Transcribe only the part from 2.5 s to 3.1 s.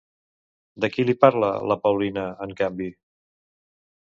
canvi?